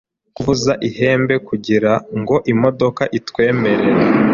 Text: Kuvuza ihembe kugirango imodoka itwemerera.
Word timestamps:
Kuvuza 0.35 0.71
ihembe 0.89 1.35
kugirango 1.47 2.35
imodoka 2.53 3.03
itwemerera. 3.17 3.97